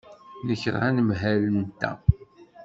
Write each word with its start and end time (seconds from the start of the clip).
Nekṛeh 0.47 0.83
anemhal-nteɣ. 0.89 1.97